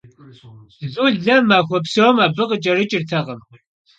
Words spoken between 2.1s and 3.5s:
abı khıç'erıç'ırtekhım.